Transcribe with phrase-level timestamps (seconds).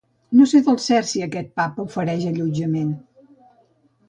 [0.37, 2.91] No sé del cert si aquest pub ofereix allotjament